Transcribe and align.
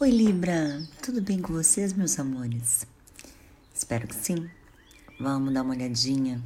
Oi, 0.00 0.12
Libra, 0.12 0.80
tudo 1.02 1.20
bem 1.20 1.42
com 1.42 1.52
vocês, 1.52 1.92
meus 1.92 2.20
amores? 2.20 2.86
Espero 3.74 4.06
que 4.06 4.14
sim. 4.14 4.48
Vamos 5.18 5.52
dar 5.52 5.62
uma 5.62 5.74
olhadinha 5.74 6.40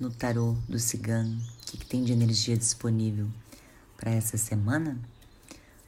no 0.00 0.10
tarô 0.10 0.56
do 0.66 0.78
cigano, 0.78 1.38
o 1.38 1.66
que, 1.66 1.76
que 1.76 1.84
tem 1.84 2.02
de 2.02 2.14
energia 2.14 2.56
disponível 2.56 3.28
para 3.98 4.12
essa 4.12 4.38
semana? 4.38 4.98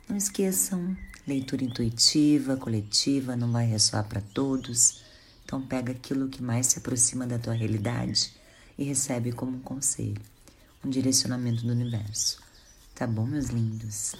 Não 0.07 0.15
esqueçam, 0.15 0.95
leitura 1.27 1.65
intuitiva, 1.65 2.55
coletiva, 2.59 3.35
não 3.35 3.51
vai 3.51 3.65
ressoar 3.65 4.05
para 4.05 4.21
todos. 4.21 5.03
Então 5.43 5.67
pega 5.67 5.93
aquilo 5.93 6.29
que 6.29 6.43
mais 6.43 6.67
se 6.67 6.81
aproxima 6.81 7.27
da 7.27 7.39
tua 7.39 7.55
realidade 7.55 8.35
e 8.77 8.85
recebe 8.85 9.33
como 9.33 9.57
um 9.57 9.61
conselho, 9.61 10.21
um 10.85 10.91
direcionamento 10.91 11.65
do 11.65 11.73
universo. 11.73 12.43
Tá 12.95 13.07
bom, 13.07 13.25
meus 13.25 13.47
lindos? 13.47 14.15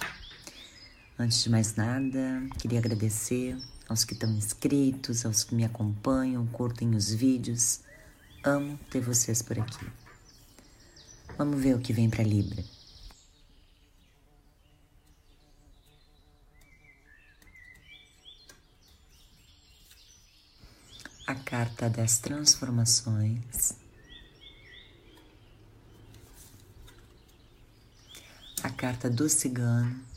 Antes 1.17 1.43
de 1.43 1.49
mais 1.49 1.75
nada, 1.75 2.45
queria 2.59 2.79
agradecer 2.79 3.57
aos 3.87 4.03
que 4.03 4.13
estão 4.13 4.29
inscritos, 4.31 5.25
aos 5.25 5.45
que 5.45 5.55
me 5.55 5.63
acompanham, 5.63 6.45
curtem 6.47 6.93
os 6.93 7.09
vídeos. 7.09 7.79
Amo 8.43 8.77
ter 8.91 8.99
vocês 8.99 9.41
por 9.41 9.57
aqui. 9.57 9.87
Vamos 11.37 11.61
ver 11.61 11.73
o 11.73 11.79
que 11.79 11.93
vem 11.93 12.09
para 12.09 12.21
Libra. 12.21 12.61
A 21.25 21.35
carta 21.35 21.89
das 21.89 22.19
transformações. 22.19 23.73
A 28.61 28.69
carta 28.69 29.09
do 29.09 29.29
cigano 29.29 30.14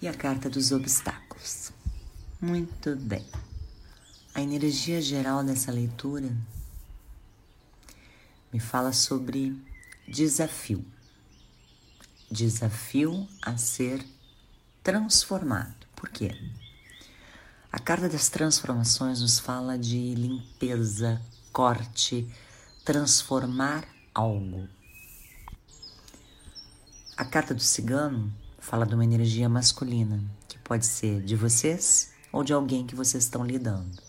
e 0.00 0.08
a 0.08 0.14
carta 0.14 0.48
dos 0.48 0.72
obstáculos. 0.72 1.72
Muito 2.40 2.94
bem. 2.96 3.26
A 4.34 4.40
energia 4.40 5.02
geral 5.02 5.42
dessa 5.42 5.72
leitura 5.72 6.30
me 8.52 8.60
fala 8.60 8.92
sobre 8.92 9.56
desafio. 10.06 10.84
Desafio 12.30 13.26
a 13.42 13.56
ser 13.56 14.04
transformado. 14.82 15.86
Por 15.96 16.08
quê? 16.10 16.30
A 17.72 17.78
carta 17.78 18.08
das 18.08 18.28
transformações 18.28 19.20
nos 19.20 19.38
fala 19.38 19.76
de 19.76 20.14
limpeza, 20.14 21.20
corte, 21.52 22.26
transformar 22.84 23.86
algo. 24.14 24.68
A 27.16 27.24
carta 27.24 27.52
do 27.52 27.60
cigano 27.60 28.32
fala 28.68 28.84
de 28.84 28.94
uma 28.94 29.02
energia 29.04 29.48
masculina, 29.48 30.22
que 30.46 30.58
pode 30.58 30.84
ser 30.84 31.22
de 31.22 31.34
vocês 31.34 32.12
ou 32.30 32.44
de 32.44 32.52
alguém 32.52 32.86
que 32.86 32.94
vocês 32.94 33.24
estão 33.24 33.42
lidando. 33.42 34.02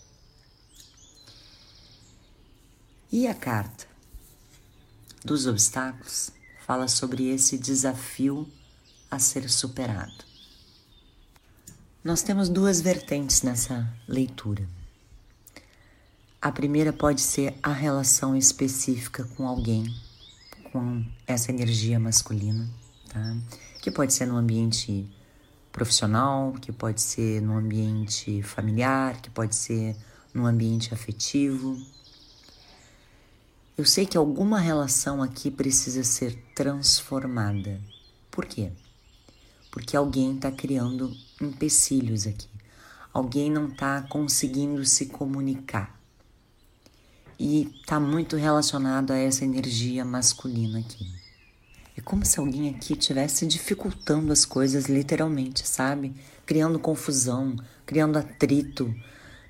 E 3.10 3.26
a 3.26 3.34
carta 3.34 3.86
dos 5.24 5.46
obstáculos 5.46 6.30
fala 6.66 6.88
sobre 6.88 7.30
esse 7.30 7.56
desafio 7.56 8.46
a 9.10 9.18
ser 9.18 9.48
superado. 9.48 10.24
Nós 12.04 12.20
temos 12.22 12.50
duas 12.50 12.82
vertentes 12.82 13.40
nessa 13.40 13.90
leitura. 14.06 14.68
A 16.40 16.52
primeira 16.52 16.92
pode 16.92 17.22
ser 17.22 17.58
a 17.62 17.72
relação 17.72 18.36
específica 18.36 19.24
com 19.36 19.48
alguém, 19.48 19.86
com 20.70 21.02
essa 21.26 21.50
energia 21.50 21.98
masculina, 21.98 22.68
tá? 23.10 23.36
que 23.82 23.90
pode 23.90 24.14
ser 24.14 24.26
no 24.26 24.36
ambiente 24.36 25.06
profissional, 25.70 26.52
que 26.60 26.72
pode 26.72 27.00
ser 27.00 27.40
no 27.42 27.56
ambiente 27.56 28.42
familiar, 28.42 29.20
que 29.20 29.30
pode 29.30 29.54
ser 29.54 29.96
no 30.32 30.46
ambiente 30.46 30.94
afetivo. 30.94 31.76
Eu 33.76 33.84
sei 33.84 34.06
que 34.06 34.16
alguma 34.16 34.58
relação 34.58 35.22
aqui 35.22 35.50
precisa 35.50 36.04
ser 36.04 36.36
transformada. 36.54 37.80
Por 38.30 38.46
quê? 38.46 38.70
Porque 39.70 39.96
alguém 39.96 40.36
está 40.36 40.50
criando 40.50 41.14
empecilhos 41.40 42.26
aqui. 42.26 42.48
Alguém 43.12 43.50
não 43.50 43.68
está 43.68 44.02
conseguindo 44.02 44.84
se 44.84 45.06
comunicar. 45.06 45.98
E 47.38 47.72
está 47.80 47.98
muito 47.98 48.36
relacionado 48.36 49.12
a 49.12 49.16
essa 49.16 49.44
energia 49.44 50.04
masculina 50.04 50.78
aqui. 50.78 51.19
É 51.96 52.00
como 52.00 52.24
se 52.24 52.38
alguém 52.38 52.70
aqui 52.70 52.92
estivesse 52.92 53.46
dificultando 53.46 54.32
as 54.32 54.44
coisas 54.44 54.86
literalmente, 54.86 55.66
sabe? 55.66 56.14
Criando 56.46 56.78
confusão, 56.78 57.56
criando 57.84 58.18
atrito, 58.18 58.94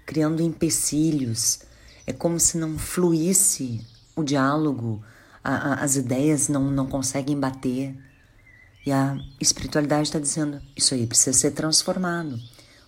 criando 0.06 0.42
empecilhos. 0.42 1.60
É 2.06 2.12
como 2.12 2.40
se 2.40 2.58
não 2.58 2.78
fluísse 2.78 3.80
o 4.16 4.22
diálogo, 4.22 5.02
a, 5.42 5.54
a, 5.54 5.74
as 5.84 5.96
ideias 5.96 6.48
não, 6.48 6.70
não 6.70 6.86
conseguem 6.86 7.38
bater. 7.38 7.94
E 8.84 8.92
a 8.92 9.16
espiritualidade 9.40 10.08
está 10.08 10.18
dizendo: 10.18 10.60
isso 10.76 10.94
aí 10.94 11.06
precisa 11.06 11.36
ser 11.36 11.50
transformado, 11.52 12.38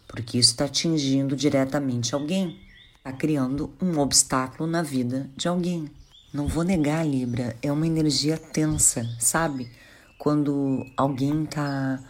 porque 0.09 0.39
isso 0.39 0.51
está 0.51 0.65
atingindo 0.65 1.37
diretamente 1.37 2.15
alguém, 2.15 2.61
está 2.97 3.13
criando 3.13 3.73
um 3.81 3.99
obstáculo 3.99 4.69
na 4.69 4.83
vida 4.83 5.31
de 5.37 5.49
alguém. 5.49 5.91
Não 6.33 6.49
vou 6.49 6.65
negar, 6.65 7.07
Libra, 7.07 7.55
é 7.61 7.71
uma 7.71 7.87
energia 7.87 8.39
tensa, 8.39 9.05
sabe? 9.21 9.71
Quando 10.19 10.87
alguém 10.97 11.45
tá 11.45 12.03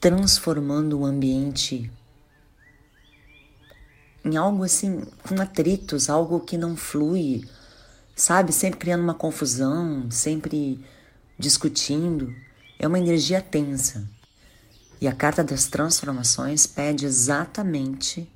transformando 0.00 0.98
o 0.98 1.04
ambiente 1.04 1.88
em 4.24 4.36
algo 4.36 4.64
assim, 4.64 5.04
com 5.22 5.40
atritos, 5.40 6.10
algo 6.10 6.40
que 6.40 6.58
não 6.58 6.76
flui, 6.76 7.48
sabe? 8.16 8.52
Sempre 8.52 8.80
criando 8.80 9.04
uma 9.04 9.14
confusão, 9.14 10.10
sempre 10.10 10.84
discutindo. 11.38 12.34
É 12.76 12.88
uma 12.88 12.98
energia 12.98 13.40
tensa. 13.40 14.04
E 15.00 15.06
a 15.06 15.14
carta 15.14 15.44
das 15.44 15.66
transformações 15.66 16.66
pede 16.66 17.06
exatamente 17.06 18.28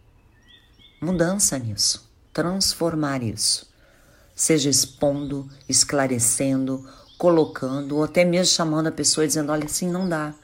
mudança 1.02 1.58
nisso, 1.58 2.08
transformar 2.32 3.20
isso 3.24 3.68
seja 4.40 4.70
expondo, 4.70 5.46
esclarecendo, 5.68 6.88
colocando, 7.18 7.96
ou 7.96 8.04
até 8.04 8.24
mesmo 8.24 8.54
chamando 8.54 8.86
a 8.86 8.92
pessoa 8.92 9.22
e 9.22 9.26
dizendo: 9.26 9.52
olha, 9.52 9.66
assim 9.66 9.86
não 9.86 10.08
dá. 10.08 10.34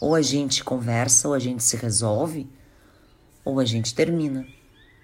Ou 0.00 0.14
a 0.14 0.22
gente 0.22 0.64
conversa, 0.64 1.28
ou 1.28 1.34
a 1.34 1.38
gente 1.38 1.62
se 1.62 1.76
resolve, 1.76 2.48
ou 3.44 3.60
a 3.60 3.66
gente 3.66 3.94
termina. 3.94 4.46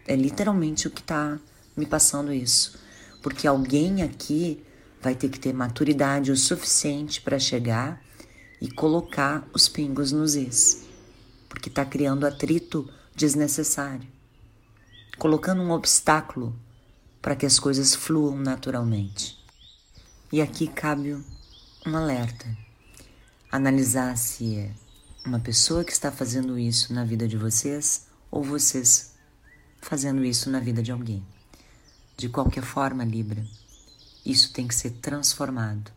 É 0.07 0.17
literalmente 0.17 0.87
o 0.87 0.91
que 0.91 1.03
está 1.03 1.39
me 1.77 1.85
passando 1.85 2.33
isso. 2.33 2.79
Porque 3.23 3.47
alguém 3.47 4.03
aqui 4.03 4.65
vai 5.03 5.15
ter 5.15 5.29
que 5.29 5.39
ter 5.39 5.53
maturidade 5.53 6.33
o 6.33 6.37
suficiente 6.37 7.21
para 7.21 7.39
chegar 7.39 8.03
e 8.59 8.71
colocar 8.71 9.47
os 9.53 9.69
pingos 9.69 10.13
nos 10.13 10.35
is. 10.35 10.87
Porque 11.47 11.69
está 11.69 11.85
criando 11.85 12.27
atrito 12.27 12.89
desnecessário. 13.15 14.09
Colocando 15.19 15.61
um 15.61 15.73
obstáculo 15.73 16.59
para 17.21 17.37
que 17.37 17.47
as 17.47 17.59
coisas 17.59 17.95
fluam 17.95 18.37
naturalmente. 18.37 19.39
E 20.33 20.41
aqui 20.41 20.67
cabe 20.67 21.15
um 21.15 21.97
alerta: 21.97 22.47
analisar 23.51 24.17
se 24.17 24.57
é 24.57 24.73
uma 25.25 25.41
pessoa 25.41 25.85
que 25.85 25.93
está 25.93 26.11
fazendo 26.11 26.59
isso 26.59 26.93
na 26.93 27.05
vida 27.05 27.27
de 27.27 27.37
vocês 27.37 28.07
ou 28.31 28.43
vocês 28.43 29.15
fazendo 29.81 30.25
isso 30.25 30.51
na 30.51 30.61
vida 30.61 30.83
de 30.83 30.93
alguém. 30.93 31.25
De 32.17 32.29
qualquer 32.29 32.63
forma, 32.63 33.05
Libra, 33.05 33.47
isso 34.25 34.53
tem 34.53 34.67
que 34.67 34.75
ser 34.75 34.91
transformado. 34.91 35.91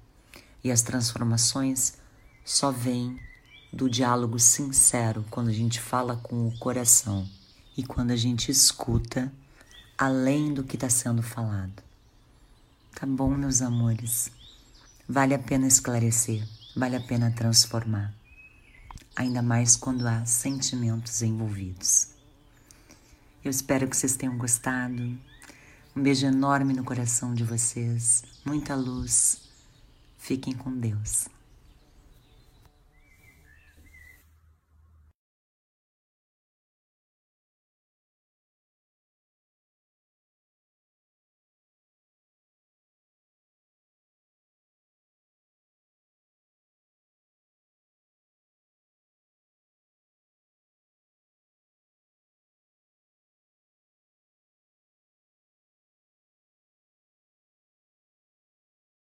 E 0.64 0.72
as 0.72 0.82
transformações 0.82 1.94
só 2.46 2.72
vêm 2.72 3.20
do 3.74 3.90
diálogo 3.90 4.38
sincero, 4.38 5.26
quando 5.30 5.50
a 5.50 5.54
gente 5.54 5.80
fala 5.80 6.18
com 6.18 6.48
o 6.48 6.58
coração 6.60 7.28
e 7.78 7.84
quando 7.84 8.12
a 8.12 8.16
gente 8.16 8.52
escuta 8.52 9.32
além 9.98 10.54
do 10.54 10.64
que 10.64 10.76
está 10.76 10.90
sendo 10.90 11.22
falado. 11.22 11.84
Tá 12.96 13.06
bom, 13.06 13.32
meus 13.36 13.62
amores? 13.62 14.32
Vale 15.08 15.34
a 15.34 15.40
pena 15.40 15.68
esclarecer, 15.68 16.48
vale 16.76 16.96
a 16.96 17.02
pena 17.02 17.32
transformar, 17.32 18.14
ainda 19.16 19.42
mais 19.42 19.76
quando 19.76 20.08
há 20.08 20.26
sentimentos 20.26 21.22
envolvidos. 21.22 22.10
Eu 23.44 23.50
espero 23.50 23.88
que 23.88 23.98
vocês 23.98 24.16
tenham 24.16 24.38
gostado. 24.38 25.18
Um 25.96 26.02
beijo 26.02 26.26
enorme 26.26 26.74
no 26.74 26.84
coração 26.84 27.34
de 27.34 27.44
vocês, 27.44 28.24
muita 28.46 28.76
luz. 28.76 29.42
Fiquem 30.18 30.54
com 30.54 30.72
Deus. 30.72 31.28